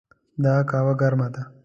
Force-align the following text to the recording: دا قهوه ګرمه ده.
دا 0.43 0.53
قهوه 0.69 0.93
ګرمه 1.01 1.27
ده. 1.33 1.41